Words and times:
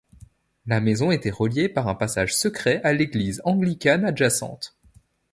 La 0.65 0.79
maison 0.81 1.11
était 1.11 1.29
reliée 1.29 1.69
par 1.69 1.87
un 1.87 1.93
passage 1.93 2.35
secret 2.35 2.81
à 2.83 2.91
l'église 2.91 3.39
anglicane 3.45 4.03
adjacente. 4.03 4.75